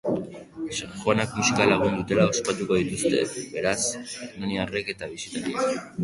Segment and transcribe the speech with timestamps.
[0.75, 3.19] Sanjoanak musika lagun dutela ospatuko dituzte,
[3.57, 3.75] beraz,
[4.29, 5.85] hernaniarrek eta bisitariek.